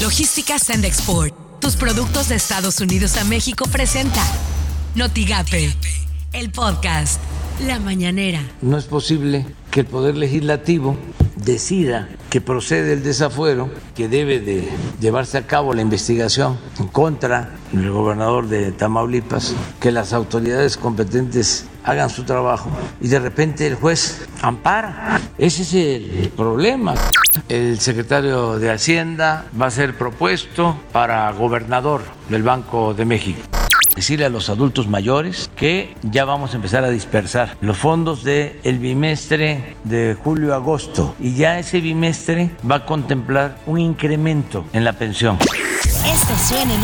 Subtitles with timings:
[0.00, 1.34] Logística Send Export.
[1.60, 4.22] Tus productos de Estados Unidos a México presenta
[4.94, 5.74] Notigape,
[6.32, 7.20] el podcast
[7.66, 8.40] La Mañanera.
[8.62, 10.96] No es posible que el Poder Legislativo
[11.44, 14.68] decida que procede el desafuero, que debe de
[15.00, 16.58] llevarse a cabo la investigación
[16.92, 23.66] contra del gobernador de Tamaulipas, que las autoridades competentes hagan su trabajo y de repente
[23.66, 25.20] el juez ampara.
[25.38, 26.94] Ese es el problema.
[27.48, 33.59] El secretario de Hacienda va a ser propuesto para gobernador del Banco de México
[34.00, 38.58] decirle a los adultos mayores que ya vamos a empezar a dispersar los fondos del
[38.62, 44.94] el bimestre de julio-agosto y ya ese bimestre va a contemplar un incremento en la
[44.94, 45.36] pensión.
[46.06, 46.80] Esto suena en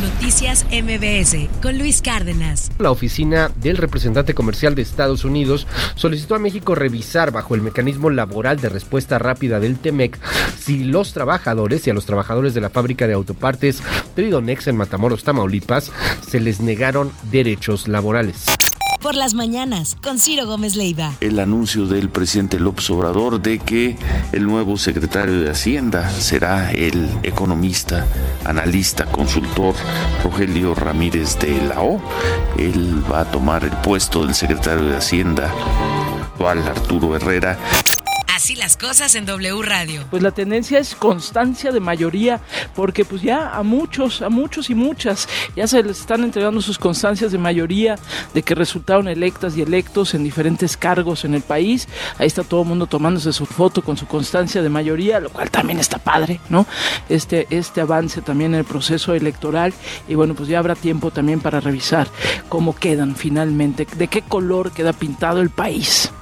[0.00, 2.72] Noticias MBS con Luis Cárdenas.
[2.78, 8.08] La oficina del representante comercial de Estados Unidos solicitó a México revisar bajo el mecanismo
[8.08, 10.18] laboral de respuesta rápida del TEMEC
[10.58, 13.82] si los trabajadores y a los trabajadores de la fábrica de autopartes
[14.14, 15.92] Tridonex en Matamoros, Tamaulipas,
[16.26, 18.46] se les negaron derechos laborales
[19.04, 21.12] por las mañanas con Ciro Gómez Leiva.
[21.20, 23.98] El anuncio del presidente López Obrador de que
[24.32, 28.06] el nuevo secretario de Hacienda será el economista,
[28.46, 29.74] analista, consultor
[30.24, 32.00] Rogelio Ramírez de la O.
[32.56, 35.52] Él va a tomar el puesto del secretario de Hacienda
[36.34, 37.58] actual Arturo Herrera
[38.44, 40.04] Así las cosas en W Radio.
[40.10, 42.42] Pues la tendencia es constancia de mayoría,
[42.74, 46.78] porque pues ya a muchos, a muchos y muchas, ya se les están entregando sus
[46.78, 47.96] constancias de mayoría
[48.34, 51.88] de que resultaron electas y electos en diferentes cargos en el país.
[52.18, 55.50] Ahí está todo el mundo tomándose su foto con su constancia de mayoría, lo cual
[55.50, 56.66] también está padre, ¿no?
[57.08, 59.72] Este, este avance también en el proceso electoral.
[60.06, 62.08] Y bueno, pues ya habrá tiempo también para revisar
[62.50, 66.12] cómo quedan finalmente, de qué color queda pintado el país.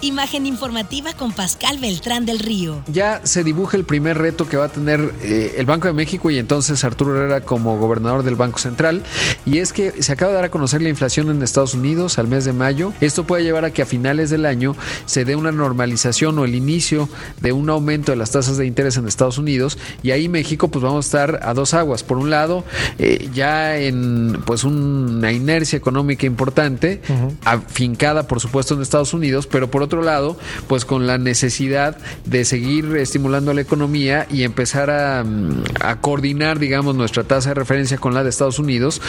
[0.00, 2.82] Imagen informativa con Pascal Beltrán del Río.
[2.86, 6.30] Ya se dibuja el primer reto que va a tener eh, el Banco de México
[6.30, 9.02] y entonces Arturo Herrera como gobernador del Banco Central.
[9.44, 12.28] Y es que se acaba de dar a conocer la inflación en Estados Unidos al
[12.28, 12.92] mes de mayo.
[13.00, 14.76] Esto puede llevar a que a finales del año
[15.06, 17.08] se dé una normalización o el inicio
[17.40, 19.78] de un aumento de las tasas de interés en Estados Unidos.
[20.04, 22.04] Y ahí México pues vamos a estar a dos aguas.
[22.04, 22.64] Por un lado,
[22.98, 27.00] eh, ya en pues una inercia económica importante,
[27.44, 32.44] afincada por supuesto en Estados Unidos, pero por otro lado, pues con la necesidad de
[32.44, 37.98] seguir estimulando la economía y empezar a, mm, a coordinar, digamos, nuestra tasa de referencia
[37.98, 39.00] con la de Estados Unidos.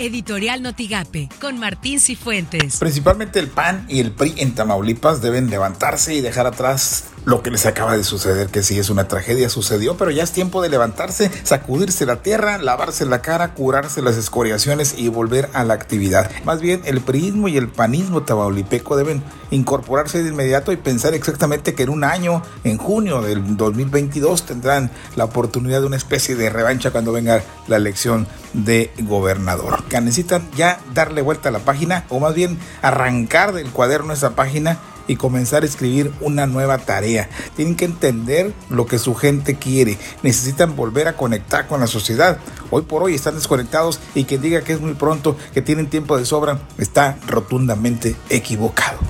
[0.00, 2.78] Editorial Notigape, con Martín Cifuentes.
[2.78, 7.52] Principalmente el PAN y el PRI en Tamaulipas deben levantarse y dejar atrás lo que
[7.52, 10.68] les acaba de suceder, que sí es una tragedia, sucedió, pero ya es tiempo de
[10.68, 16.28] levantarse, sacudirse la tierra, lavarse la cara, curarse las escoriaciones y volver a la actividad.
[16.44, 21.74] Más bien, el priismo y el panismo tamaulipeco deben incorporarse de inmediato y pensar exactamente
[21.74, 26.50] que en un año, en junio del 2022, tendrán la oportunidad de una especie de
[26.50, 29.84] revancha cuando venga la elección de gobernador.
[29.84, 34.30] Que necesitan ya darle vuelta a la página o más bien arrancar del cuaderno esa
[34.30, 34.78] página
[35.10, 37.28] y comenzar a escribir una nueva tarea.
[37.56, 39.98] Tienen que entender lo que su gente quiere.
[40.22, 42.38] Necesitan volver a conectar con la sociedad.
[42.70, 46.16] Hoy por hoy están desconectados y quien diga que es muy pronto, que tienen tiempo
[46.16, 49.00] de sobra, está rotundamente equivocado.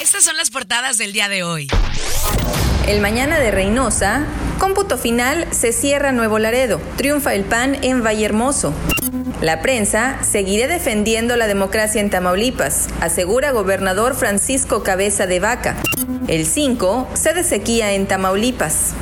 [0.00, 1.68] Estas son las portadas del día de hoy.
[2.88, 4.26] El mañana de Reynosa,
[4.58, 8.74] cómputo final, se cierra Nuevo Laredo, triunfa el PAN en Vallehermoso.
[9.42, 15.76] La prensa, seguiré defendiendo la democracia en Tamaulipas, asegura gobernador Francisco Cabeza de Vaca.
[16.26, 18.94] El 5, de sequía en Tamaulipas.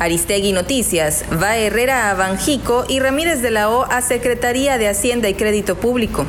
[0.00, 5.28] Aristegui Noticias, va Herrera a Banjico y Ramírez de la O a Secretaría de Hacienda
[5.28, 6.24] y Crédito Público.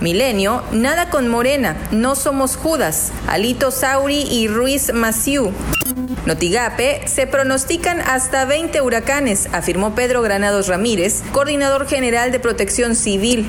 [0.00, 3.12] Milenio, nada con Morena, no somos Judas.
[3.26, 5.52] Alito Sauri y Ruiz Maciú.
[6.26, 13.48] Notigape, se pronostican hasta 20 huracanes, afirmó Pedro Granados Ramírez, coordinador general de protección civil.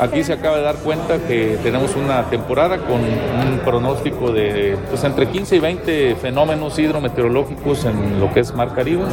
[0.00, 5.04] Aquí se acaba de dar cuenta que tenemos una temporada con un pronóstico de pues,
[5.04, 9.04] entre 15 y 20 fenómenos hidrometeorológicos en lo que es Mar Caribe,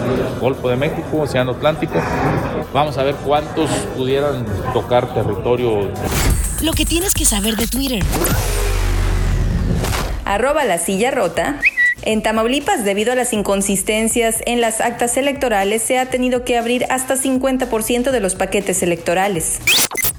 [0.41, 1.93] Golfo de México, Océano Atlántico.
[2.73, 4.43] Vamos a ver cuántos pudieran
[4.73, 5.91] tocar territorio.
[6.63, 8.03] Lo que tienes que saber de Twitter.
[10.25, 11.59] Arroba la silla rota.
[12.05, 16.85] En Tamaulipas, debido a las inconsistencias en las actas electorales, se ha tenido que abrir
[16.89, 19.59] hasta 50% de los paquetes electorales.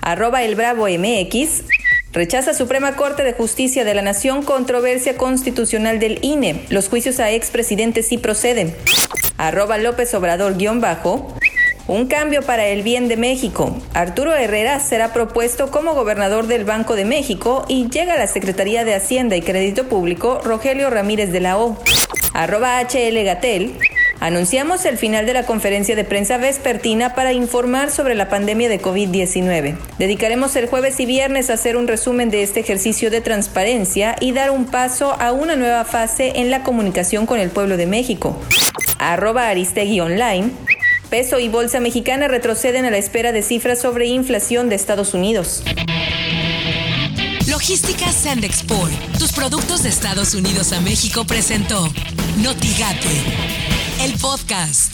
[0.01, 1.65] Arroba el Bravo MX.
[2.13, 6.65] Rechaza Suprema Corte de Justicia de la Nación controversia constitucional del INE.
[6.71, 8.75] Los juicios a expresidentes sí proceden.
[9.37, 11.37] Arroba López Obrador guion bajo.
[11.87, 13.77] Un cambio para el bien de México.
[13.93, 18.87] Arturo Herrera será propuesto como gobernador del Banco de México y llega a la Secretaría
[18.87, 21.77] de Hacienda y Crédito Público Rogelio Ramírez de la O.
[22.33, 23.77] Arroba HL Gatel.
[24.19, 28.81] Anunciamos el final de la conferencia de prensa vespertina para informar sobre la pandemia de
[28.81, 29.77] COVID-19.
[29.99, 34.33] Dedicaremos el jueves y viernes a hacer un resumen de este ejercicio de transparencia y
[34.33, 38.41] dar un paso a una nueva fase en la comunicación con el pueblo de México.
[38.99, 40.51] Arroba Aristegui Online.
[41.15, 45.63] Peso y bolsa mexicana retroceden a la espera de cifras sobre inflación de Estados Unidos.
[47.47, 51.89] Logística Sandexport, tus productos de Estados Unidos a México presentó
[52.39, 53.23] Notigate,
[54.03, 54.94] el podcast.